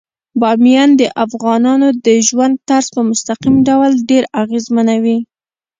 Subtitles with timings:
[0.39, 5.17] بامیان د افغانانو د ژوند طرز په مستقیم ډول ډیر اغېزمنوي.